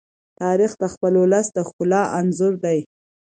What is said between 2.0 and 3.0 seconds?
انځور دی.